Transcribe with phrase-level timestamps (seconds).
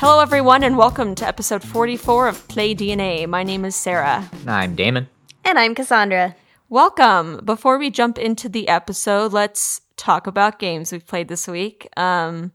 [0.00, 3.26] Hello, everyone, and welcome to episode 44 of Play DNA.
[3.26, 4.30] My name is Sarah.
[4.46, 5.08] I'm Damon.
[5.44, 6.36] And I'm Cassandra.
[6.68, 7.40] Welcome.
[7.44, 11.88] Before we jump into the episode, let's talk about games we've played this week.
[11.96, 12.52] Um,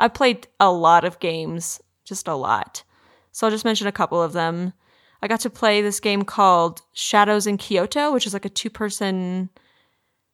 [0.00, 2.82] I played a lot of games, just a lot.
[3.30, 4.72] So I'll just mention a couple of them.
[5.20, 8.70] I got to play this game called Shadows in Kyoto, which is like a two
[8.70, 9.50] person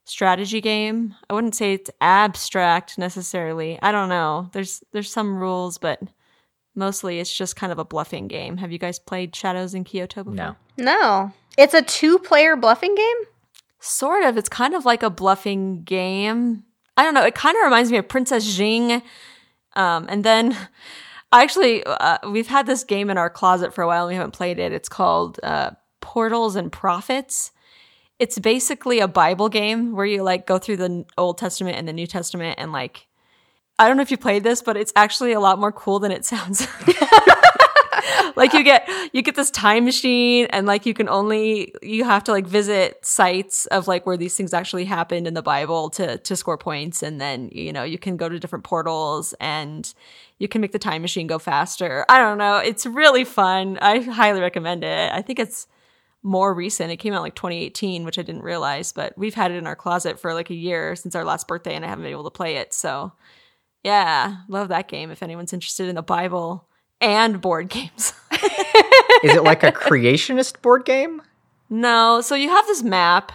[0.05, 1.17] strategy game.
[1.29, 3.81] I wouldn't say it's abstract necessarily.
[3.83, 4.49] I don't know.
[4.53, 6.01] There's there's some rules, but
[6.75, 8.57] mostly it's just kind of a bluffing game.
[8.59, 10.35] Have you guys played Shadows in Kyoto before?
[10.35, 10.57] No.
[10.77, 11.33] No.
[11.59, 13.17] It's a two player bluffing game?
[13.81, 14.37] Sort of.
[14.37, 16.65] It's kind of like a bluffing game.
[16.97, 17.25] I don't know.
[17.25, 19.03] It kind of reminds me of Princess Jing.
[19.75, 20.57] Um, and then
[21.33, 24.17] I actually, uh, we've had this game in our closet for a while and we
[24.17, 24.73] haven't played it.
[24.73, 27.53] It's called uh, Portals and Prophets.
[28.19, 31.93] It's basically a Bible game where you like go through the Old Testament and the
[31.93, 33.09] New Testament and like,
[33.83, 36.13] I don't know if you played this, but it's actually a lot more cool than
[36.13, 36.69] it sounds.
[38.37, 42.23] like you get you get this time machine and like you can only you have
[42.25, 46.17] to like visit sites of like where these things actually happened in the bible to
[46.19, 47.03] to score points.
[47.03, 49.93] And then you know you can go to different portals and
[50.39, 52.05] you can make the time machine go faster.
[52.09, 52.59] I don't know.
[52.59, 53.81] It's really fun.
[53.83, 55.13] I highly recommend it.
[55.13, 55.67] I think it's
[56.23, 56.93] more recent.
[56.93, 59.75] It came out like 2018 which i didn't realize but we've had it in our
[59.75, 62.31] closet for like a year since our last birthday and i haven't been able to
[62.31, 62.73] play it.
[62.73, 63.13] So
[63.83, 66.69] yeah love that game if anyone's interested in the bible
[67.03, 68.15] and board games.
[69.23, 71.21] Is it like a creationist board game?
[71.69, 72.21] No.
[72.23, 73.33] So you have this map,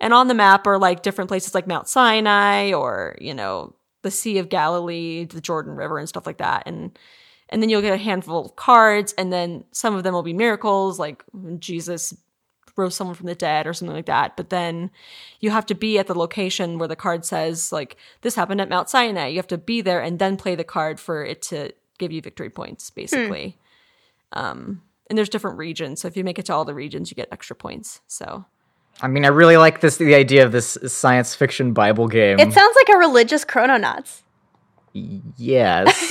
[0.00, 4.10] and on the map are like different places like Mount Sinai or, you know, the
[4.10, 6.64] Sea of Galilee, the Jordan River, and stuff like that.
[6.66, 6.98] And
[7.50, 10.32] and then you'll get a handful of cards, and then some of them will be
[10.32, 11.24] miracles, like
[11.58, 12.14] Jesus
[12.80, 14.36] rose someone from the dead or something like that.
[14.36, 14.90] But then
[15.40, 18.68] you have to be at the location where the card says, like, this happened at
[18.68, 19.28] Mount Sinai.
[19.28, 22.20] You have to be there and then play the card for it to give you
[22.20, 23.58] victory points, basically.
[24.32, 24.40] Hmm.
[24.40, 26.00] Um, and there's different regions.
[26.00, 28.00] So if you make it to all the regions, you get extra points.
[28.06, 28.46] So
[29.02, 32.38] I mean, I really like this the idea of this science fiction Bible game.
[32.38, 34.22] It sounds like a religious Chrononauts.
[34.92, 35.96] Yes.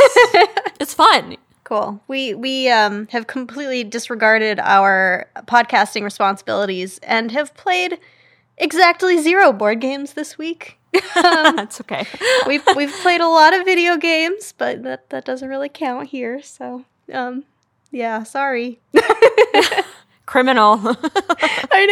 [0.80, 1.38] it's fun.
[1.70, 2.02] Cool.
[2.08, 8.00] We we um, have completely disregarded our podcasting responsibilities and have played
[8.58, 10.80] exactly zero board games this week.
[11.16, 12.08] Um, That's okay.
[12.48, 16.42] we've we've played a lot of video games, but that that doesn't really count here.
[16.42, 17.44] So, um,
[17.92, 18.80] yeah, sorry.
[20.26, 20.80] Criminal.
[21.72, 21.86] I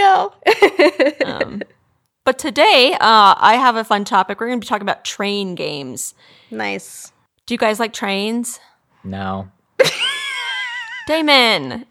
[1.21, 1.31] know.
[1.31, 1.61] um,
[2.25, 4.39] but today, uh, I have a fun topic.
[4.39, 6.15] We're going to be talking about train games.
[6.49, 7.11] Nice.
[7.45, 8.59] Do you guys like trains?
[9.03, 9.51] No.
[11.07, 11.85] Damon.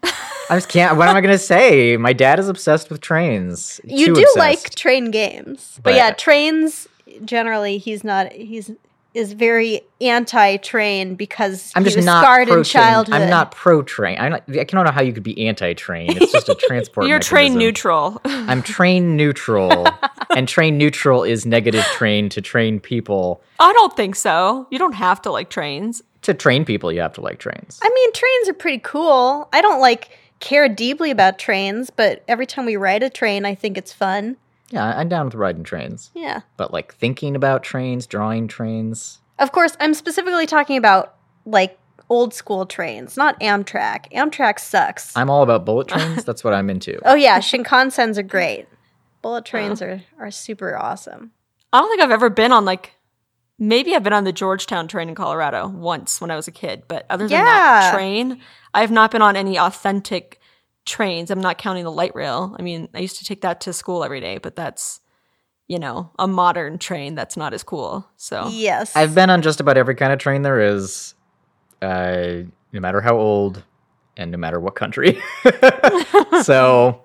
[0.49, 0.95] I just can't.
[0.95, 1.97] What am I gonna say?
[1.97, 3.81] My dad is obsessed with trains.
[3.83, 4.37] You Too do obsessed.
[4.37, 6.87] like train games, but, But- yeah, trains
[7.25, 8.31] generally he's not.
[8.31, 8.71] He's
[9.13, 13.15] is very anti-train because I'm he just was not scarred pro in childhood.
[13.15, 14.15] I'm not pro train.
[14.19, 16.15] I'm not, I don't know how you could be anti train.
[16.21, 17.07] It's just a transport.
[17.07, 18.21] You're train neutral.
[18.25, 19.87] I'm train neutral,
[20.35, 23.41] and train neutral is negative train to train people.
[23.59, 24.67] I don't think so.
[24.69, 26.03] You don't have to like trains.
[26.27, 27.79] To train people, you have to like trains.
[27.81, 29.47] I mean, trains are pretty cool.
[29.53, 30.09] I don't like
[30.41, 34.35] care deeply about trains, but every time we ride a train, I think it's fun.
[34.69, 36.11] Yeah, I'm down with riding trains.
[36.13, 36.41] Yeah.
[36.57, 39.21] But like thinking about trains, drawing trains.
[39.39, 41.15] Of course, I'm specifically talking about
[41.45, 41.79] like
[42.09, 44.11] old school trains, not Amtrak.
[44.11, 45.15] Amtrak sucks.
[45.15, 46.25] I'm all about bullet trains.
[46.25, 46.99] That's what I'm into.
[47.05, 48.67] oh yeah, Shinkansens are great.
[49.21, 51.31] Bullet trains are are super awesome.
[51.71, 52.91] I don't think I've ever been on like
[53.59, 56.83] maybe I've been on the Georgetown train in Colorado once when I was a kid,
[56.87, 58.41] but other than that train,
[58.73, 60.39] I have not been on any authentic
[60.85, 61.31] trains.
[61.31, 62.55] I'm not counting the light rail.
[62.57, 65.01] I mean, I used to take that to school every day, but that's
[65.69, 68.07] you know, a modern train that's not as cool.
[68.15, 68.95] So Yes.
[68.95, 71.13] I've been on just about every kind of train there is,
[71.81, 73.63] uh, no matter how old
[74.15, 75.21] and no matter what country.
[76.43, 77.01] so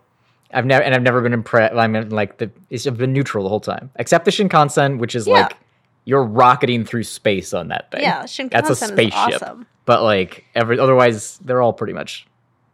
[0.52, 1.74] I've never and I've never been impressed.
[1.74, 5.26] I mean, like the it's been neutral the whole time, except the Shinkansen, which is
[5.26, 5.32] Yeah.
[5.34, 5.56] like
[6.04, 8.03] you're rocketing through space on that thing.
[8.03, 9.42] Yeah, that's Shinkansen a is spaceship.
[9.42, 9.66] awesome.
[9.84, 12.27] But like every otherwise, they're all pretty much.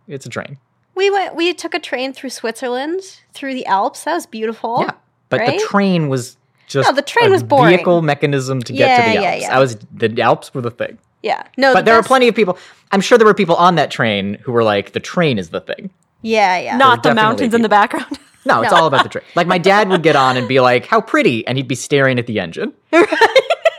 [0.07, 0.59] It's a train.
[0.95, 3.01] We went we took a train through Switzerland,
[3.33, 4.05] through the Alps.
[4.05, 4.81] That was beautiful.
[4.81, 4.93] Yeah,
[5.29, 5.59] but right?
[5.59, 6.37] the train was
[6.67, 7.77] just No, the train a was boring.
[7.77, 9.43] vehicle mechanism to get Yeah, to the Alps.
[9.43, 9.57] yeah.
[9.57, 10.99] I was the Alps were the thing.
[11.23, 11.43] Yeah.
[11.57, 12.59] No, But the there were plenty of people.
[12.93, 15.61] I'm sure there were people on that train who were like, "The train is the
[15.61, 15.91] thing."
[16.23, 16.77] Yeah, yeah.
[16.77, 18.19] not the definitely mountains in the background.
[18.45, 18.79] No, it's No.
[18.79, 19.25] all about the train.
[19.35, 22.19] Like my dad would get on and be like, "How pretty," and he'd be staring
[22.19, 22.73] at the engine.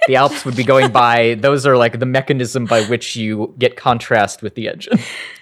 [0.08, 1.36] The Alps would be going by.
[1.40, 4.98] Those are like the mechanism by which you get contrast with the engine.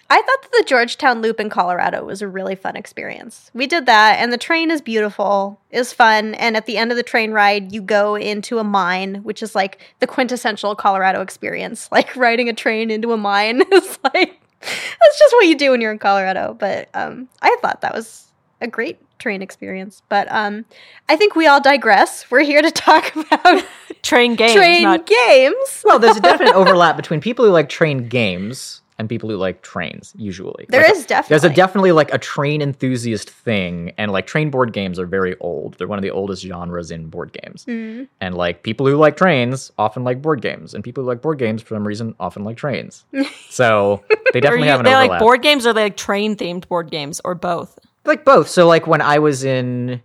[0.09, 3.49] I thought that the Georgetown Loop in Colorado was a really fun experience.
[3.53, 6.97] We did that, and the train is beautiful, is fun, and at the end of
[6.97, 11.87] the train ride, you go into a mine, which is like the quintessential Colorado experience.
[11.91, 15.79] Like riding a train into a mine is like that's just what you do when
[15.81, 16.55] you're in Colorado.
[16.59, 18.27] But um, I thought that was
[18.59, 20.01] a great train experience.
[20.09, 20.65] But um,
[21.09, 22.29] I think we all digress.
[22.31, 23.65] We're here to talk about
[24.03, 25.81] Train games, train not games.
[25.83, 29.61] Well, there's a definite overlap between people who like train games and people who like
[29.61, 30.13] trains.
[30.17, 31.33] Usually, There Like, is definitely.
[31.33, 35.35] There's a definitely like a train enthusiast thing, and like train board games are very
[35.39, 35.75] old.
[35.77, 37.65] They're one of the oldest genres in board games.
[37.65, 38.07] Mm.
[38.21, 41.37] And like people who like trains often like board games, and people who like board
[41.37, 43.05] games for some reason often like trains.
[43.49, 44.03] So
[44.33, 45.09] they definitely you, have an they overlap.
[45.09, 47.79] like board games or they like train themed board games or both?
[48.07, 48.47] Like both.
[48.47, 50.01] So like when I was in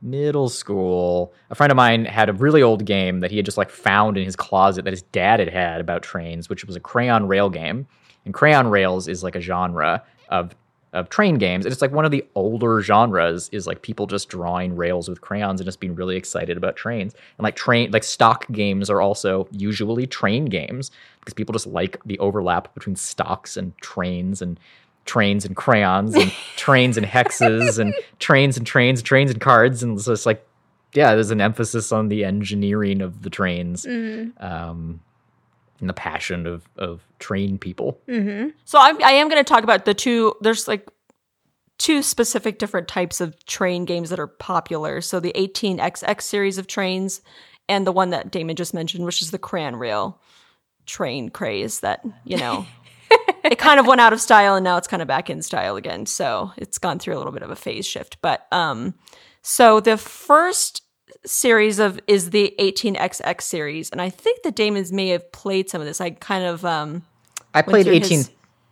[0.00, 3.56] middle school, a friend of mine had a really old game that he had just
[3.56, 6.80] like found in his closet that his dad had had about trains, which was a
[6.80, 7.86] crayon rail game.
[8.24, 10.54] And crayon rails is like a genre of
[10.92, 11.64] of train games.
[11.64, 15.22] And it's like one of the older genres is like people just drawing rails with
[15.22, 17.14] crayons and just being really excited about trains.
[17.38, 20.90] And like train like stock games are also usually train games
[21.20, 24.60] because people just like the overlap between stocks and trains and
[25.04, 29.82] trains and crayons and trains and hexes and trains and trains, trains and cards.
[29.82, 30.46] And so it's like,
[30.94, 34.32] yeah, there's an emphasis on the engineering of the trains Mm.
[34.42, 35.00] um,
[35.80, 37.98] and the passion of, of train people.
[38.06, 40.34] hmm So I'm, I am going to talk about the two.
[40.40, 40.88] There's like
[41.78, 45.00] two specific different types of train games that are popular.
[45.00, 47.22] So the 18XX series of trains,
[47.68, 50.20] and the one that Damon just mentioned, which is the crayon rail
[50.86, 51.80] train craze.
[51.80, 52.66] That you know,
[53.44, 55.76] it kind of went out of style, and now it's kind of back in style
[55.76, 56.06] again.
[56.06, 58.18] So it's gone through a little bit of a phase shift.
[58.22, 58.94] But um,
[59.42, 60.82] so the first
[61.24, 65.80] series of is the 18XX series, and I think the Damons may have played some
[65.80, 66.00] of this.
[66.00, 67.02] I kind of um.
[67.54, 68.18] I played 18.
[68.18, 68.30] his-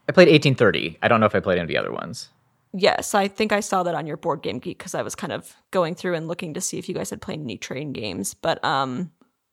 [0.09, 0.99] I played 1830.
[1.03, 2.31] I don't know if I played any of the other ones.
[2.73, 5.33] Yes, I think I saw that on your board game geek because I was kind
[5.33, 8.35] of going through and looking to see if you guys had played any train games.
[8.35, 9.11] But um,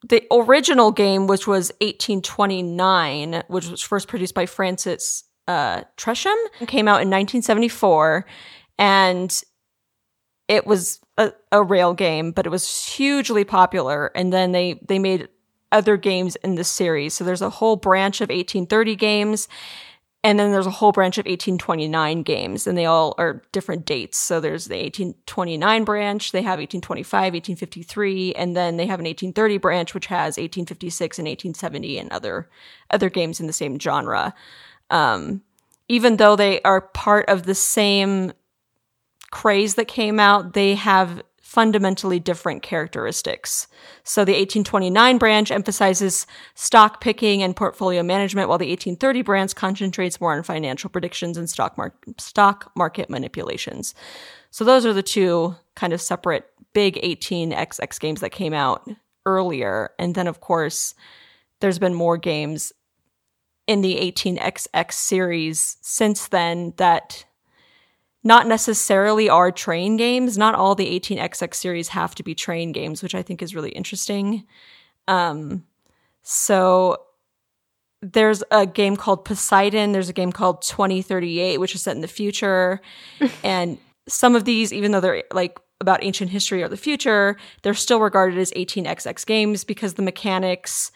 [0.07, 6.35] the original game, which was 1829, which was first produced by Francis uh, Tresham,
[6.67, 8.25] came out in 1974,
[8.77, 9.43] and
[10.47, 14.11] it was a, a rail game, but it was hugely popular.
[14.15, 15.27] And then they they made
[15.71, 17.13] other games in this series.
[17.13, 19.47] So there's a whole branch of 1830 games.
[20.23, 24.17] And then there's a whole branch of 1829 games, and they all are different dates.
[24.17, 29.57] So there's the 1829 branch, they have 1825, 1853, and then they have an 1830
[29.57, 32.49] branch, which has 1856 and 1870 and other
[32.89, 34.33] other games in the same genre.
[34.89, 35.43] Um,
[35.87, 38.33] even though they are part of the same
[39.31, 43.67] craze that came out, they have fundamentally different characteristics.
[44.03, 50.19] So the 1829 branch emphasizes stock picking and portfolio management, while the 1830 branch concentrates
[50.19, 53.95] more on financial predictions and stock, mar- stock market manipulations.
[54.51, 58.85] So those are the two kind of separate big 18xx games that came out
[59.25, 59.91] earlier.
[59.97, 60.95] And then, of course,
[61.61, 62.73] there's been more games
[63.67, 67.23] in the 18xx series since then that
[68.23, 70.37] not necessarily are train games.
[70.37, 73.71] Not all the 18xx series have to be train games, which I think is really
[73.71, 74.45] interesting.
[75.07, 75.65] Um,
[76.23, 76.97] so
[78.01, 79.91] there's a game called Poseidon.
[79.91, 82.81] There's a game called 2038, which is set in the future.
[83.43, 83.77] and
[84.07, 87.99] some of these, even though they're like about ancient history or the future, they're still
[87.99, 90.91] regarded as 18xx games because the mechanics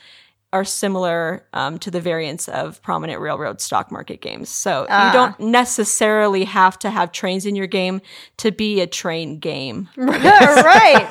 [0.53, 4.49] are similar um, to the variants of prominent railroad stock market games.
[4.49, 5.07] So Ah.
[5.07, 8.01] you don't necessarily have to have trains in your game
[8.37, 9.87] to be a train game.
[9.95, 11.07] right.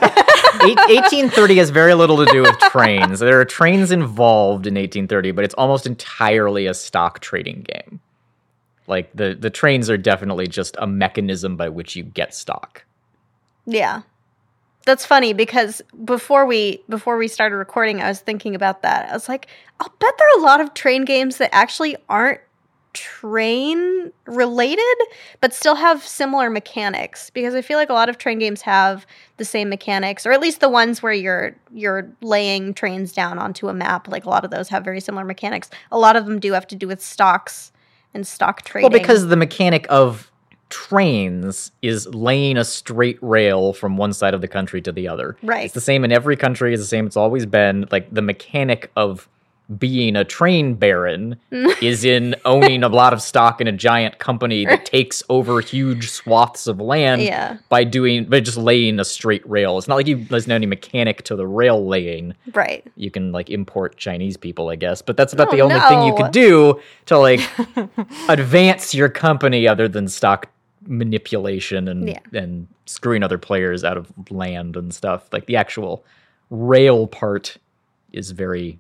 [0.63, 3.21] Eight- 1830 has very little to do with trains.
[3.21, 8.01] There are trains involved in 1830, but it's almost entirely a stock trading game.
[8.87, 12.85] Like the the trains are definitely just a mechanism by which you get stock.
[13.65, 14.03] Yeah.
[14.87, 19.11] That's funny because before we before we started recording, I was thinking about that.
[19.11, 19.47] I was like,
[19.79, 22.41] I'll bet there are a lot of train games that actually aren't
[22.93, 24.97] train related,
[25.41, 27.31] but still have similar mechanics.
[27.31, 29.07] Because I feel like a lot of train games have
[29.37, 33.69] the same mechanics, or at least the ones where you're you're laying trains down onto
[33.69, 34.09] a map.
[34.09, 35.71] Like a lot of those have very similar mechanics.
[35.93, 37.71] A lot of them do have to do with stocks
[38.15, 38.91] and stock trading.
[38.91, 40.31] Well, because the mechanic of
[40.71, 45.37] trains is laying a straight rail from one side of the country to the other.
[45.43, 45.65] Right.
[45.67, 46.73] It's the same in every country.
[46.73, 47.07] It's the same.
[47.07, 49.29] It's always been like the mechanic of
[49.79, 51.37] being a train baron
[51.81, 56.11] is in owning a lot of stock in a giant company that takes over huge
[56.11, 57.59] swaths of land Yeah.
[57.69, 59.79] by doing by just laying a straight rail.
[59.79, 62.35] It's not like you there's no any mechanic to the rail laying.
[62.53, 62.85] Right.
[62.97, 66.03] You can like import Chinese people, I guess, but that's about Oh, the only thing
[66.03, 67.41] you could do to like
[68.29, 70.49] advance your company other than stock
[70.87, 72.21] manipulation and Yeah.
[72.33, 75.29] and screwing other players out of land and stuff.
[75.33, 76.05] Like the actual
[76.51, 77.57] rail part
[78.13, 78.79] is very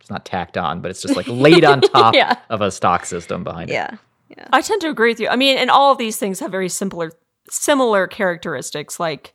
[0.00, 2.36] it's not tacked on, but it's just like laid on top Yeah.
[2.50, 3.74] of a stock system behind it.
[3.74, 3.96] Yeah.
[4.52, 5.28] I tend to agree with you.
[5.28, 7.12] I mean, and all of these things have very simpler,
[7.50, 9.00] similar characteristics.
[9.00, 9.34] Like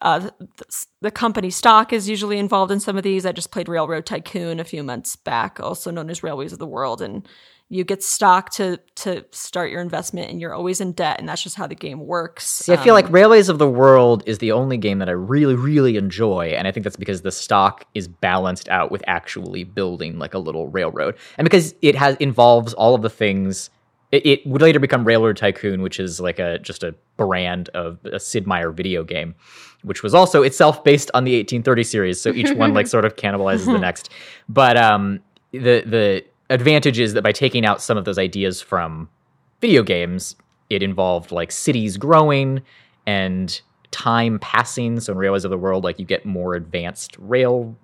[0.00, 3.24] uh, the, the company stock is usually involved in some of these.
[3.26, 6.66] I just played Railroad Tycoon a few months back, also known as Railways of the
[6.66, 7.28] World, and
[7.72, 11.42] you get stock to to start your investment, and you're always in debt, and that's
[11.42, 12.46] just how the game works.
[12.46, 15.54] See, I feel like Railways of the World is the only game that I really,
[15.54, 20.18] really enjoy, and I think that's because the stock is balanced out with actually building
[20.18, 23.70] like a little railroad, and because it has involves all of the things.
[24.10, 27.98] It, it would later become Railroad Tycoon, which is like a just a brand of
[28.04, 29.34] a Sid Meier video game,
[29.84, 32.20] which was also itself based on the 1830 series.
[32.20, 34.10] So each one like sort of cannibalizes the next.
[34.50, 35.20] But um,
[35.52, 39.08] the the advantage is that by taking out some of those ideas from
[39.60, 40.36] video games,
[40.70, 42.62] it involved like cities growing
[43.06, 45.00] and time passing.
[45.00, 47.76] So in Railways of the World, like you get more advanced rail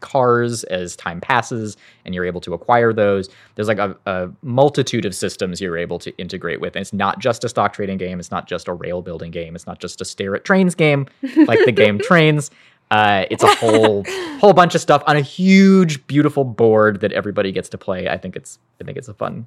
[0.00, 3.28] cars as time passes and you're able to acquire those.
[3.54, 6.74] There's like a, a multitude of systems you're able to integrate with.
[6.74, 9.54] And it's not just a stock trading game, it's not just a rail building game,
[9.54, 11.06] it's not just a stare at trains game
[11.46, 12.50] like the game Trains.
[12.90, 14.04] Uh, it's a whole
[14.40, 18.08] whole bunch of stuff on a huge, beautiful board that everybody gets to play.
[18.08, 19.46] I think it's I think it's a fun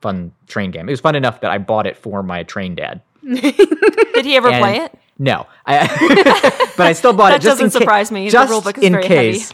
[0.00, 0.88] fun train game.
[0.88, 3.00] It was fun enough that I bought it for my train dad.
[3.24, 4.92] Did he ever and- play it?
[5.22, 7.42] No, I, but I still bought it.
[7.42, 8.24] Just doesn't ca- surprise me.
[8.24, 9.32] The Just in very heavy.
[9.34, 9.52] case,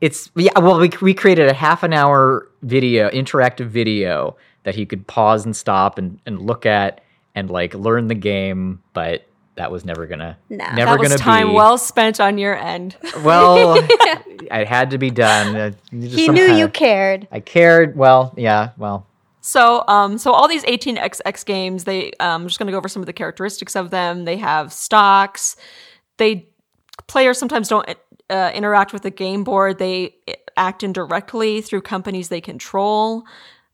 [0.00, 0.56] it's yeah.
[0.56, 5.44] Well, we we created a half an hour video, interactive video that he could pause
[5.44, 7.00] and stop and and look at
[7.34, 9.24] and like learn the game, but.
[9.58, 10.72] That was never gonna, Nah.
[10.74, 11.54] never that was gonna time be.
[11.54, 12.96] well spent on your end.
[13.22, 15.54] Well, it had to be done.
[15.56, 17.28] Uh, just He knew you cared.
[17.30, 17.96] I cared.
[17.96, 18.70] Well, yeah.
[18.78, 19.06] Well,
[19.40, 22.88] So, um, so all these 18xx games, they, um, I'm just going to go over
[22.88, 24.24] some of the characteristics of them.
[24.24, 25.56] They have stocks.
[26.18, 26.48] They
[27.06, 27.88] players sometimes don't
[28.30, 29.78] uh, interact with the game board.
[29.78, 30.14] They
[30.56, 33.24] act indirectly through companies they control.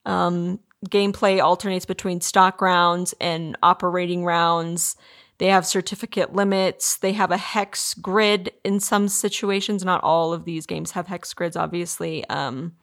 [0.07, 4.97] Um, gameplay alternates between stock rounds and operating rounds.
[5.39, 6.97] They have certificate limits.
[6.97, 9.85] They have a hex grid in some situations.
[9.85, 12.27] Not all of these games have hex grids, obviously.
[12.29, 12.75] Um,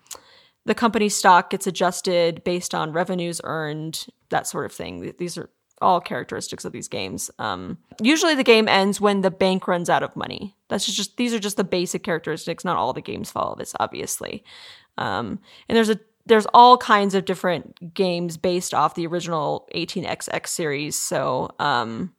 [0.65, 5.13] the company stock gets adjusted based on revenues earned, that sort of thing.
[5.17, 5.49] These are
[5.81, 7.31] all characteristics of these games.
[7.39, 10.55] Um, usually, the game ends when the bank runs out of money.
[10.67, 12.63] That's just, these are just the basic characteristics.
[12.63, 14.43] Not all the games follow this, obviously.
[14.97, 20.47] Um, and there's a there's all kinds of different games based off the original 18xx
[20.47, 20.95] series.
[20.95, 22.13] So um,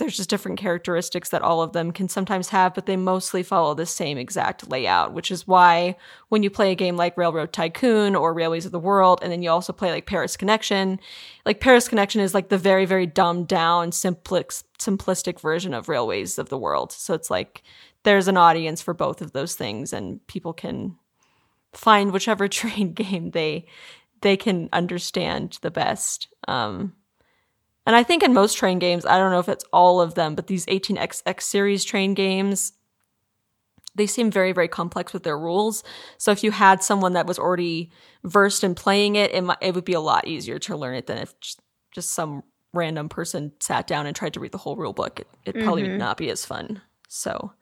[0.00, 3.74] there's just different characteristics that all of them can sometimes have, but they mostly follow
[3.74, 5.94] the same exact layout, which is why
[6.28, 9.42] when you play a game like Railroad Tycoon or Railways of the World, and then
[9.42, 10.98] you also play like Paris Connection,
[11.46, 16.38] like Paris Connection is like the very, very dumbed down, simplistic, simplistic version of Railways
[16.38, 16.90] of the World.
[16.90, 17.62] So it's like
[18.02, 20.96] there's an audience for both of those things, and people can
[21.72, 23.66] find whichever train game they
[24.22, 26.28] they can understand the best.
[26.48, 26.94] Um,
[27.86, 30.34] and I think in most train games, I don't know if it's all of them,
[30.34, 32.72] but these 18xx series train games,
[33.94, 35.82] they seem very, very complex with their rules.
[36.18, 37.90] So if you had someone that was already
[38.22, 41.06] versed in playing it, it, might, it would be a lot easier to learn it
[41.06, 41.60] than if just,
[42.10, 45.18] some random person sat down and tried to read the whole rule book.
[45.18, 45.98] It, it probably would mm-hmm.
[45.98, 46.80] not be as fun.
[47.08, 47.52] So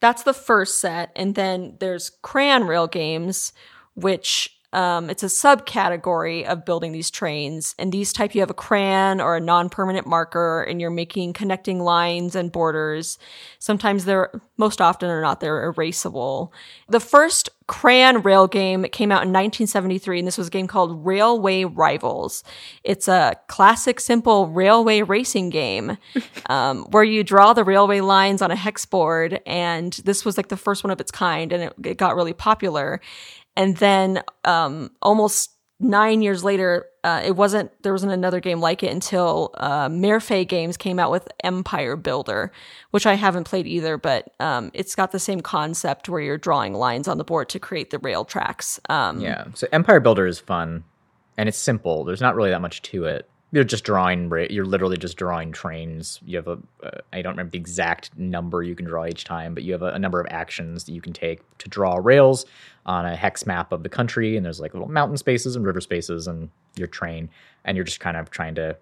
[0.00, 1.10] that's the first set.
[1.16, 3.52] And then there's crayon rail games,
[3.94, 7.74] which um, it's a subcategory of building these trains.
[7.78, 11.80] And these type you have a crayon or a non-permanent marker, and you're making connecting
[11.80, 13.18] lines and borders.
[13.58, 16.50] Sometimes they're, most often or not, they're erasable.
[16.90, 21.04] The first crayon rail game came out in 1973, and this was a game called
[21.04, 22.44] Railway Rivals.
[22.84, 25.96] It's a classic, simple railway racing game
[26.50, 30.48] um, where you draw the railway lines on a hex board, and this was like
[30.48, 33.00] the first one of its kind, and it, it got really popular.
[33.56, 38.82] And then um, almost nine years later, uh, it wasn't there wasn't another game like
[38.82, 42.52] it until uh, Games came out with Empire Builder,
[42.90, 46.74] which I haven't played either, but um, it's got the same concept where you're drawing
[46.74, 48.80] lines on the board to create the rail tracks.
[48.88, 49.44] Um, yeah.
[49.54, 50.84] So Empire Builder is fun,
[51.36, 52.04] and it's simple.
[52.04, 53.28] There's not really that much to it.
[53.52, 54.30] You're just drawing.
[54.50, 56.20] You're literally just drawing trains.
[56.24, 56.58] You have a.
[56.82, 59.82] Uh, I don't remember the exact number you can draw each time, but you have
[59.82, 62.44] a, a number of actions that you can take to draw rails
[62.86, 64.36] on a hex map of the country.
[64.36, 67.30] And there's like little mountain spaces and river spaces, and your train,
[67.64, 68.76] and you're just kind of trying to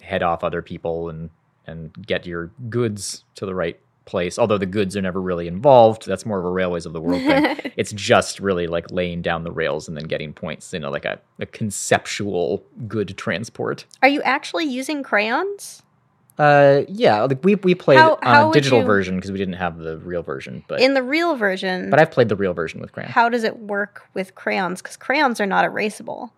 [0.00, 1.30] head off other people and
[1.66, 4.38] and get your goods to the right place.
[4.38, 6.06] Although the goods are never really involved.
[6.06, 7.72] That's more of a railways of the world thing.
[7.76, 10.72] it's just really like laying down the rails and then getting points.
[10.72, 13.84] You know, like a, a conceptual good transport.
[14.02, 15.82] Are you actually using crayons?
[16.38, 19.38] Uh, yeah, like we we played How- on how a digital you- version because we
[19.38, 22.54] didn't have the real version, but In the real version, but I've played the real
[22.54, 23.12] version with crayons.
[23.12, 24.80] how does it work with crayons?
[24.80, 26.30] Because crayons are not erasable.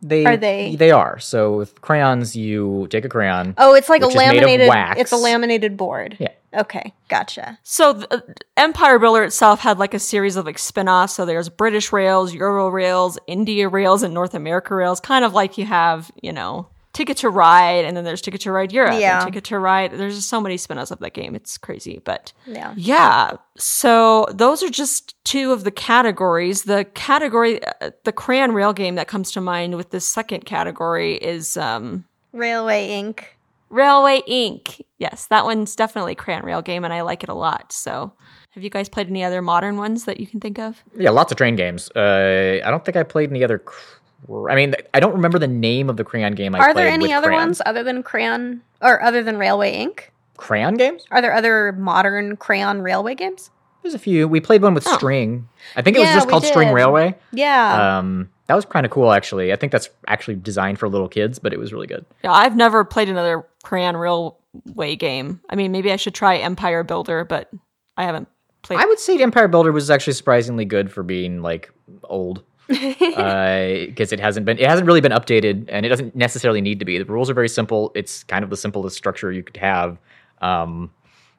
[0.00, 1.18] They are they- They are.
[1.18, 3.54] So with crayons, you take a crayon.
[3.58, 4.68] Oh, it's like a is made of laminated.
[4.68, 5.00] wax.
[5.00, 6.16] It's a laminated board.
[6.20, 6.28] Yeah.
[6.54, 7.58] Okay, gotcha.
[7.62, 8.22] So the,
[8.56, 11.14] Empire Builder itself had like a series of like spin-offs.
[11.14, 15.00] So there's British Rails, Euro Rails, India Rails, and North America Rails.
[15.00, 18.52] Kind of like you have, you know, Ticket to Ride, and then there's Ticket to
[18.52, 18.92] Ride Europe.
[18.92, 19.22] and Yeah.
[19.22, 19.92] Ticket to Ride.
[19.92, 21.34] There's just so many spin-offs of that game.
[21.34, 22.72] It's crazy, but Yeah.
[22.74, 23.32] yeah.
[23.58, 26.62] So those are just two of the categories.
[26.62, 31.16] The category, uh, the crayon rail game that comes to mind with this second category
[31.16, 33.35] is um, Railway Ink.
[33.68, 34.84] Railway Ink.
[34.98, 37.72] Yes, that one's definitely a crayon rail game, and I like it a lot.
[37.72, 38.12] So,
[38.52, 40.82] have you guys played any other modern ones that you can think of?
[40.96, 41.90] Yeah, lots of train games.
[41.94, 43.58] Uh, I don't think I played any other.
[43.58, 46.76] Cr- I mean, I don't remember the name of the crayon game I Are played.
[46.76, 47.42] there any with other crayon.
[47.42, 50.12] ones other than crayon or other than Railway Ink?
[50.36, 51.04] Crayon games?
[51.10, 53.50] Are there other modern crayon railway games?
[53.82, 54.26] There's a few.
[54.26, 54.96] We played one with Oh.
[54.96, 55.48] string.
[55.76, 56.72] I think it was just we called String.
[56.72, 57.14] Railway.
[57.32, 57.98] Yeah.
[57.98, 59.52] Um, that was kind of cool, actually.
[59.52, 62.04] I think that's actually designed for little kids, but it was really good.
[62.22, 65.40] Yeah, I've never played another crayon railway game.
[65.50, 67.50] I mean, maybe I should try Empire Builder, but
[67.96, 68.28] I haven't
[68.62, 68.78] played.
[68.78, 71.70] I would say Empire Builder was actually surprisingly good for being like
[72.04, 72.42] old.
[72.68, 76.84] because it hasn't been it hasn't really been updated and it doesn't necessarily need to
[76.84, 79.98] be the rules are very simple it's kind of the simplest structure you could have
[80.40, 80.90] um,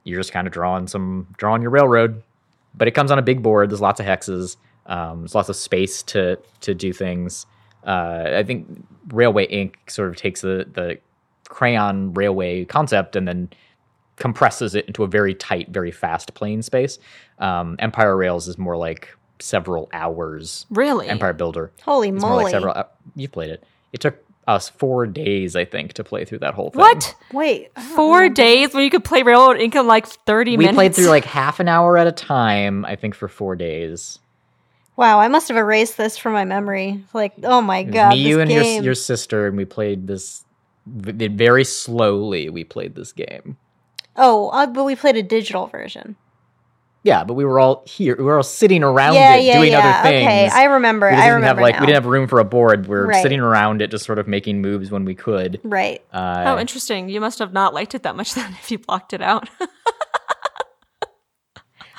[0.05, 2.23] you're just kind of drawing some drawing your railroad
[2.75, 4.55] but it comes on a big board there's lots of hexes
[4.87, 7.45] um, there's lots of space to to do things
[7.85, 8.67] uh, i think
[9.09, 10.97] railway ink sort of takes the the
[11.49, 13.49] crayon railway concept and then
[14.17, 16.97] compresses it into a very tight very fast plane space
[17.39, 21.07] um, empire rails is more like several hours really.
[21.07, 21.71] Empire Builder.
[21.83, 22.43] Holy It's more moly.
[22.45, 22.73] like several.
[22.75, 23.63] Uh, you've played it.
[23.93, 24.17] It took
[24.47, 26.79] us four days, I think, to play through that whole thing.
[26.79, 27.15] What?
[27.31, 27.71] Wait.
[27.79, 28.33] Four remember.
[28.33, 29.75] days when you could play Railroad Ink.
[29.75, 30.71] in like 30 We minutes?
[30.71, 34.17] We played through like half an hour at a time, I think, for four days.
[34.97, 37.03] Wow, I must have erased this from my memory.
[37.13, 38.83] Like, oh my god, me, this you, and your, game.
[38.83, 40.43] your sister, and we played this
[40.87, 42.49] very slowly.
[42.49, 43.57] We played this game.
[44.15, 46.15] oh, uh, but we played a digital version.
[47.03, 48.15] Yeah, but we were all here.
[48.17, 49.79] We were all sitting around yeah, it, yeah, doing yeah.
[49.79, 50.25] other things.
[50.27, 51.07] Okay, I remember.
[51.09, 51.79] we I didn't remember have like now.
[51.81, 52.87] we didn't have room for a board.
[52.87, 53.21] We were Right.
[53.21, 55.61] sitting around it, just sort of making moves when we could.
[55.63, 56.03] right.
[56.11, 57.07] Uh, Oh, interesting.
[57.07, 59.47] You must have not liked it that much then if you blocked it out.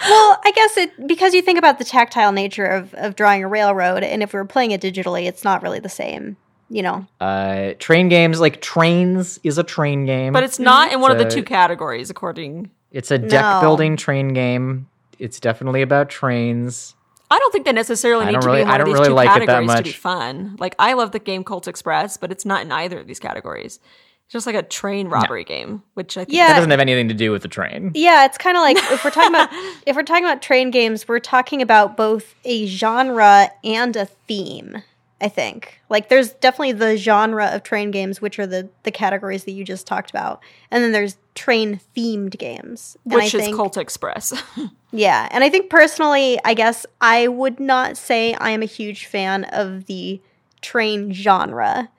[0.05, 3.49] Well, I guess it because you think about the tactile nature of of drawing a
[3.49, 6.37] railroad, and if we were playing it digitally, it's not really the same.
[6.71, 7.07] You know.
[7.19, 10.35] uh, train games like Trains is a train game.
[10.35, 12.71] but it's not in one of the two categories, according.
[12.93, 13.61] It's a deck No.
[13.63, 14.87] building train game.
[15.19, 16.95] It's definitely about trains.
[17.31, 18.93] I don't think they necessarily need don't to really- be in I one of don't
[18.95, 20.57] these really two like it that categories to be fun.
[20.59, 23.81] Like I love the game Colt Express, but it's not in either of these categories.
[24.29, 26.49] It's just like a train robbery game, which I think Yeah.
[26.49, 27.93] That doesn't have anything to do with the train.
[27.95, 29.49] Yeah, it's kind of like if we're talking about
[29.87, 34.83] if we're talking about train games, we're talking about both a genre and a theme.
[35.23, 39.45] I think like there's definitely the genre of train games, which are the the categories
[39.45, 43.41] that you just talked about, and then there's train themed games, And I which is
[43.45, 44.35] think- Colt Express.
[44.91, 49.05] Yeah, and I think personally, I guess I would not say I am a huge
[49.05, 50.19] fan of the
[50.63, 51.91] train genre.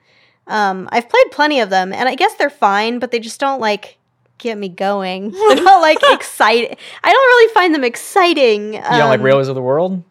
[0.46, 3.60] Um, I've played plenty of them, and I guess they're fine, but they just don't
[3.60, 3.98] like
[4.38, 5.30] get me going.
[5.48, 6.76] They're not like exciting.
[7.04, 8.72] I don't really find them exciting.
[8.74, 10.02] You don't like Um, Railways of the World?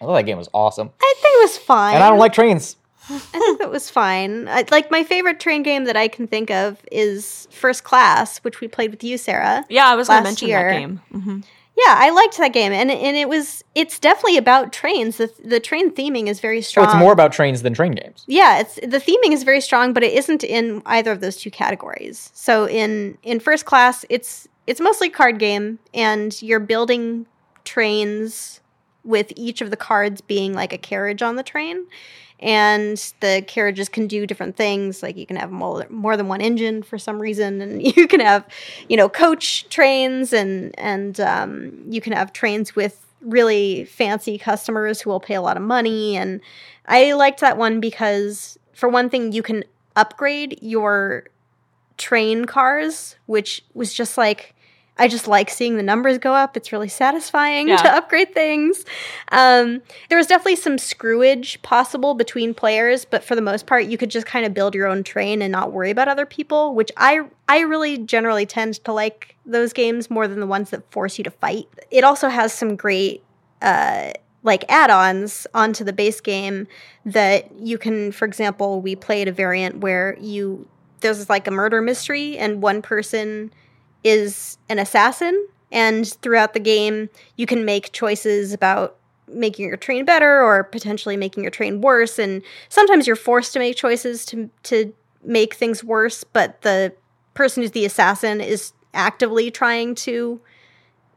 [0.00, 0.90] I thought that game was awesome.
[1.00, 1.94] I think it was fine.
[1.94, 2.76] And I don't like trains.
[3.08, 4.46] I think it was fine.
[4.48, 8.60] I, like my favorite train game that I can think of is First Class, which
[8.60, 9.64] we played with you, Sarah.
[9.68, 10.70] yeah, I was going to mention year.
[10.70, 11.00] that game.
[11.10, 11.40] hmm
[11.86, 15.16] Yeah, I liked that game, and and it was it's definitely about trains.
[15.16, 16.84] the The train theming is very strong.
[16.86, 18.24] it's more about trains than train games.
[18.26, 21.50] yeah, it's the theming is very strong, but it isn't in either of those two
[21.50, 22.30] categories.
[22.34, 27.26] So in in first class, it's it's mostly card game, and you're building
[27.64, 28.60] trains
[29.04, 31.86] with each of the cards being like a carriage on the train.
[32.40, 35.02] And the carriages can do different things.
[35.02, 38.20] Like you can have more, more than one engine for some reason, and you can
[38.20, 38.46] have,
[38.88, 45.00] you know, coach trains, and and um, you can have trains with really fancy customers
[45.00, 46.16] who will pay a lot of money.
[46.16, 46.40] And
[46.86, 49.64] I liked that one because, for one thing, you can
[49.96, 51.24] upgrade your
[51.98, 54.54] train cars, which was just like
[55.00, 56.56] I just like seeing the numbers go up.
[56.56, 57.76] It's really satisfying Yeah.
[57.78, 58.84] to upgrade things.
[59.32, 63.96] Um, there was definitely some screwage possible between players, but for the most part, you
[63.96, 66.74] could just kind of build your own train and not worry about other people.
[66.74, 70.82] Which I I really generally tend to like those games more than the ones that
[70.92, 71.66] force you to fight.
[71.90, 73.24] It also has some great
[73.62, 76.66] uh, like add-ons onto the base game
[77.04, 78.12] that you can.
[78.12, 80.68] For example, we played a variant where you
[81.00, 83.50] there's like a murder mystery and one person
[84.04, 88.96] is an assassin and throughout the game you can make choices about
[89.28, 93.58] making your train better or potentially making your train worse and sometimes you're forced to
[93.58, 96.92] make choices to to make things worse but the
[97.34, 100.40] person who's the assassin is actively trying to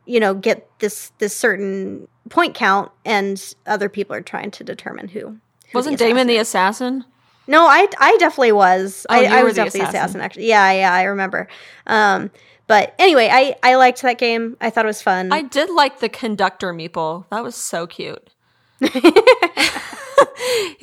[0.05, 5.07] you know get this this certain point count and other people are trying to determine
[5.07, 5.39] who, who
[5.73, 7.03] Wasn't the Damon the assassin
[7.47, 9.05] No, I I definitely was.
[9.09, 9.95] Oh, I, I was the definitely assassin.
[9.99, 10.21] assassin.
[10.21, 11.47] Actually, yeah, yeah, I remember.
[11.87, 12.31] Um,
[12.67, 14.57] but anyway, I I liked that game.
[14.61, 15.31] I thought it was fun.
[15.31, 17.25] I did like the conductor meeple.
[17.29, 18.29] That was so cute.
[18.79, 18.89] he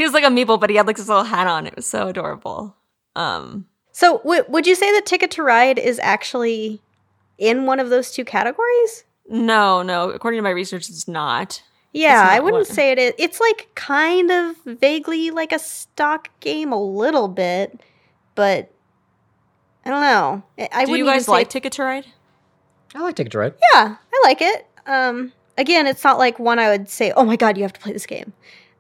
[0.03, 1.67] was like a meeple, but he had like this little hat on.
[1.67, 2.77] It was so adorable.
[3.17, 6.81] Um, so w- would you say that Ticket to Ride is actually
[7.39, 9.05] in one of those two categories?
[9.29, 10.11] no, no.
[10.11, 11.63] According to my research, it's not.
[11.93, 12.75] Yeah, not I wouldn't one.
[12.75, 13.15] say it is.
[13.19, 17.81] It's like kind of vaguely like a stock game a little bit,
[18.35, 18.73] but
[19.85, 20.43] I don't know.
[20.59, 22.07] I I Do wouldn't you even guys say like Ticket to Ride?
[22.95, 23.55] I like Ticket to Ride.
[23.73, 24.67] Yeah, I like it.
[24.87, 27.81] Um, again, it's not like one I would say, "Oh my god, you have to
[27.81, 28.33] play this game."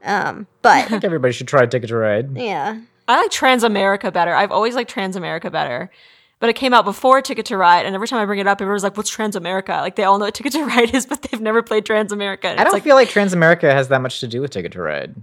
[0.05, 2.37] Um, I but think everybody should try Ticket to Ride.
[2.37, 4.35] yeah, I like Transamerica better.
[4.35, 5.91] I've always liked Transamerica better.
[6.39, 8.63] But it came out before Ticket to Ride, and every time I bring it up,
[8.63, 11.41] everyone's like, "What's Transamerica?" Like they all know what Ticket to Ride is, but they've
[11.41, 12.47] never played Transamerica.
[12.47, 14.81] And I don't like, feel like Transamerica has that much to do with Ticket to
[14.83, 15.15] Ride.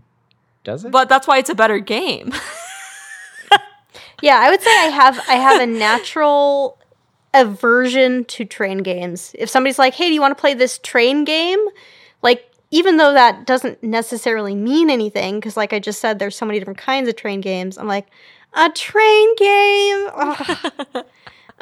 [0.64, 0.92] Does it?
[0.92, 2.32] but that's why it's a better game.
[4.22, 6.80] yeah, I would say I have I have a natural
[7.34, 9.36] aversion to train games.
[9.38, 11.60] If somebody's like, "Hey, do you want to play this train game?"
[12.22, 16.46] Like, even though that doesn't necessarily mean anything, because like I just said, there's so
[16.46, 17.78] many different kinds of train games.
[17.78, 18.08] I'm like,
[18.54, 20.10] a train game.
[20.16, 21.06] Ugh.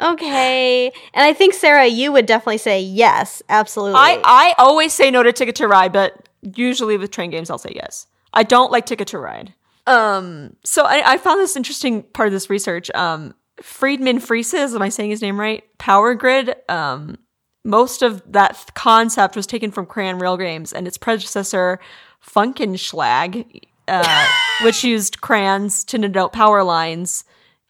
[0.00, 4.00] okay, and I think Sarah, you would definitely say yes, absolutely.
[4.00, 7.58] I I always say no to Ticket to Ride, but usually with train games, I'll
[7.58, 8.06] say yes.
[8.32, 9.54] I don't like Ticket to Ride.
[9.86, 12.90] Um, so I, I found this interesting part of this research.
[12.94, 15.64] Um, Friedemann Friese's, am I saying his name right?
[15.78, 16.54] Power Grid.
[16.68, 17.18] Um,
[17.64, 21.78] most of that th- concept was taken from Crayon Rail Games and its predecessor,
[22.24, 24.28] Funkenschlag, uh,
[24.62, 27.24] which used crayons to denote power lines.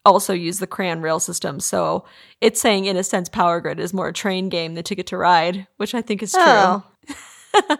[0.05, 1.59] Also used the Crayon Rail system.
[1.59, 2.05] So
[2.39, 5.17] it's saying, in a sense, Power Grid is more a train game than Ticket to
[5.17, 6.43] Ride, which I think is true.
[6.45, 6.83] Oh.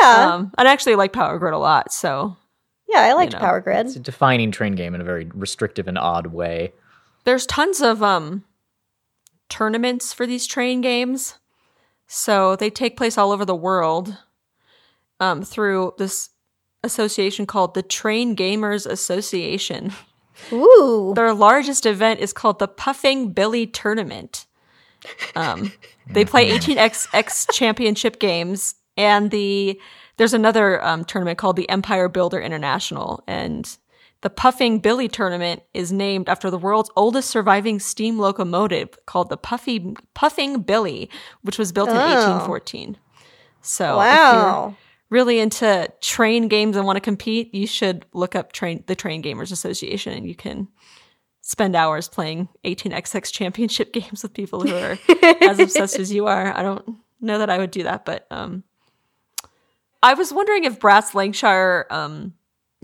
[0.00, 1.90] yeah, Um, I actually like Power Grid a lot.
[1.92, 2.36] So
[2.88, 3.86] yeah, I liked know, Power Grid.
[3.86, 6.72] It's a defining train game in a very restrictive and odd way.
[7.24, 8.44] there's tons of um
[9.48, 11.38] tournaments for these train games.
[12.06, 14.16] So they take place all over the world
[15.20, 16.30] um, through this
[16.82, 19.92] association called the Train Gamers Association.
[20.52, 24.46] Ooh, Their largest event is called the Puffing Billy Tournament.
[25.36, 25.72] Um,
[26.10, 29.80] they play 18xx championship games, and the
[30.16, 33.76] there's another um, tournament called the Empire Builder International, and
[34.20, 39.36] the Puffing Billy Tournament is named after the world's oldest surviving steam locomotive called the
[39.36, 41.10] Puffy Puffing Billy,
[41.42, 42.00] which was built in Oh.
[42.00, 42.96] 1814.
[43.60, 44.76] So, if you're wow.
[45.10, 49.22] really into train games and want to compete, you should look up train the Train
[49.22, 50.68] Gamers Association and you can
[51.40, 54.98] spend hours playing 18xx championship games with people who are
[55.42, 56.56] as obsessed as you are.
[56.56, 58.64] I don't know that I would do that, but um
[60.04, 62.34] I was wondering if Brass Lancashire um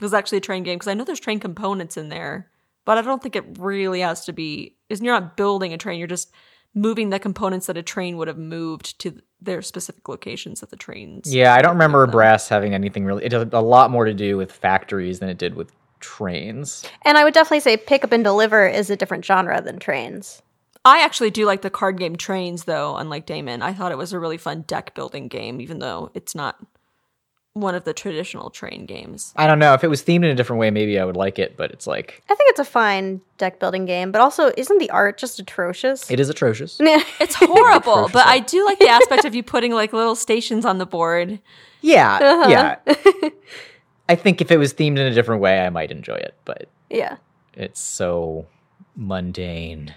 [0.00, 2.50] was actually a train game because I know there's train components in there,
[2.86, 5.98] but I don't think it really has to be is you're not building a train,
[5.98, 6.32] you're just
[6.74, 10.76] moving the components that a train would have moved to their specific locations that the
[10.76, 12.06] trains Yeah, I don't remember.
[12.06, 13.24] Brass having anything really.
[13.24, 16.86] It had a lot more to do with factories than it did with trains.
[17.02, 20.40] And I would definitely say pick up and deliver is a different genre than trains.
[20.86, 23.60] I actually do like the card game Trains, though, unlike Damon.
[23.60, 26.56] I thought it was a really fun deck building game, even though it's not
[27.54, 29.32] one of the traditional train games.
[29.36, 30.70] I don't know if it was themed in a different way.
[30.70, 33.86] Maybe I would like it, but it's like I think it's a fine deck building
[33.86, 36.10] game, but also isn't the art just atrocious?
[36.10, 36.78] it is atrocious.
[37.20, 40.64] It's horrible, Atrocious but I do like the aspect of you putting like little stations
[40.64, 41.40] on the board.
[41.80, 42.48] Yeah, Uh-huh.
[42.50, 43.28] yeah.
[44.08, 46.68] I think if it was themed in a different way, I might enjoy it, but
[46.88, 47.16] yeah.
[47.54, 48.46] it's so
[48.96, 49.94] mundane.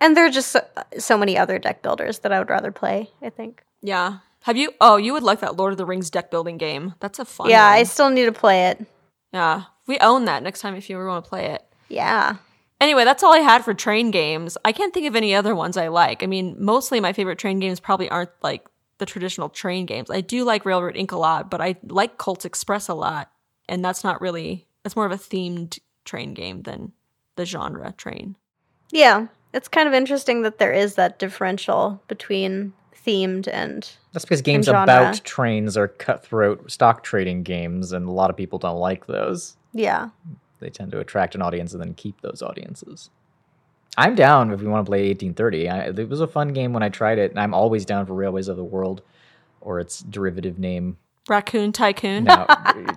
[0.00, 0.60] And there are just so,
[0.98, 3.62] so many other deck builders that I would rather play, I think.
[3.82, 4.18] Yeah.
[4.44, 4.72] Have you?
[4.78, 6.94] Oh, you would like that Lord of the Rings deck building game.
[7.00, 7.78] That's a fun yeah, one.
[7.78, 8.84] I still need to play it.
[9.32, 9.64] Yeah.
[9.86, 11.64] We own that next time if you ever want to play it.
[11.88, 12.36] Yeah.
[12.78, 14.58] Anyway, that's all I had for train games.
[14.62, 16.22] I can't think of any other ones I like.
[16.22, 18.66] I mean, mostly my favorite train games probably aren't like
[18.98, 20.10] the traditional train games.
[20.10, 21.12] I do like Railroad Ink.
[21.12, 23.30] a lot, but I like Colt Express a lot.
[23.66, 26.92] And that's not really, that's more of a themed train game than
[27.36, 28.36] the genre train.
[28.92, 29.28] Yeah.
[29.54, 32.74] It's kind of interesting that there is that differential between
[33.06, 38.30] themed and That's because games about trains are cutthroat stock trading games, and a lot
[38.30, 39.56] of people don't like those.
[39.72, 40.10] yeah.
[40.60, 43.10] They tend to attract an audience and then keep those audiences.
[43.98, 45.68] I'm down if we want to play 1830.
[45.68, 48.14] I, it was a fun game when I tried it, and I'm always down for
[48.14, 49.02] Railways of the World
[49.60, 50.96] or its derivative name,
[51.28, 52.24] Raccoon Tycoon.
[52.24, 52.46] now,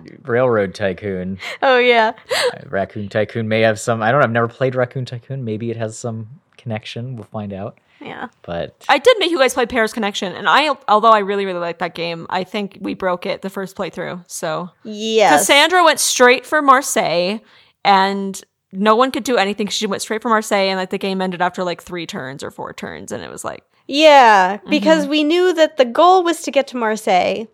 [0.22, 1.38] Railroad Tycoon.
[1.62, 2.12] Oh yeah.
[2.54, 4.02] Uh, Raccoon Tycoon may have some.
[4.02, 4.24] I don't know.
[4.24, 5.44] I've never played Raccoon Tycoon.
[5.44, 7.16] Maybe it has some connection.
[7.16, 7.78] We'll find out.
[8.00, 8.28] Yeah.
[8.42, 11.58] But I did make you guys play Paris Connection, and I, although I really, really
[11.58, 14.22] like that game, I think we broke it the first playthrough.
[14.30, 17.40] So yeah, Cassandra went straight for Marseille,
[17.84, 19.66] and no one could do anything.
[19.68, 22.50] She went straight for Marseille, and like the game ended after like three turns or
[22.52, 25.10] four turns, and it was like, Yeah, because Mm-hmm.
[25.10, 27.46] we knew that the goal was to get to Marseille.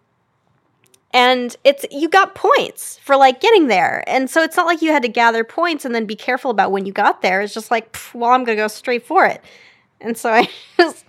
[1.14, 4.02] And it's you got points for like getting there.
[4.06, 6.72] And so it's not like you had to gather points and then be careful about
[6.72, 7.40] when you got there.
[7.40, 9.40] It's just like, "Pff, well, I'm going to go straight for it.
[10.00, 11.04] And so I just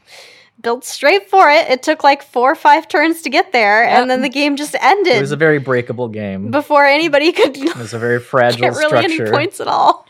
[0.62, 1.68] built straight for it.
[1.70, 4.00] It took like 4 or 5 turns to get there Yep.
[4.02, 6.50] and then the game just ended it was a very breakable game.
[6.50, 9.24] before anybody could It was a very fragile get really structure.
[9.24, 10.08] any points at all.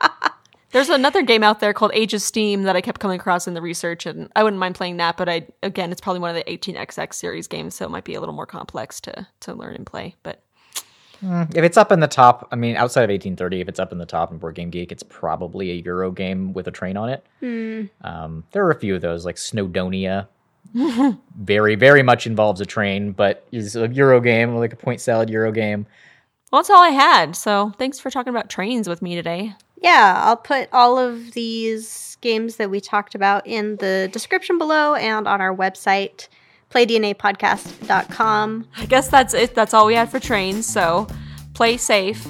[0.76, 3.54] there's another game out there called Age of Steam that I kept coming across in
[3.54, 5.16] the research, and I wouldn't mind playing that.
[5.16, 8.14] But I, again, it's probably one of the 18xx series games, so it might be
[8.14, 10.16] a little more complex to to learn and play.
[10.22, 10.42] But
[11.22, 13.96] If it's up in the top, I mean, outside of 1830, if it's up in
[13.96, 17.08] the top in Board Game Geek, it's probably a Euro game with a train on
[17.08, 17.24] it.
[18.02, 20.28] Um, there are a few of those, like Snowdonia.
[21.38, 25.30] very, very much involves a train, but is a Euro game, like a point salad
[25.30, 25.86] Euro game.
[26.52, 27.34] well, that's all I had.
[27.34, 29.54] So thanks for talking about trains with me today.
[29.82, 34.94] Yeah, I'll put all of these games that we talked about in the description below
[34.94, 36.28] and on our website,
[36.70, 38.68] playdnapodcast.com.
[38.78, 39.54] I guess that's it.
[39.54, 40.66] That's all we had for trains.
[40.66, 41.06] So
[41.54, 42.26] play safe,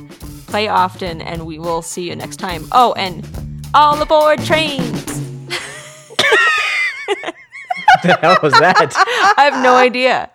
[0.47, 2.67] play often, and we will see you next time.
[2.73, 3.27] Oh, and
[3.75, 5.05] all aboard trains!
[7.07, 8.93] What the hell was that?
[9.37, 10.31] I have no idea.